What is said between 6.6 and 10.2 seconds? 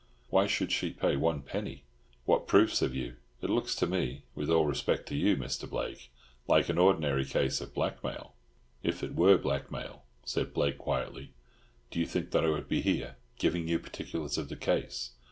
an ordinary case of blackmail." "If it were blackmail,"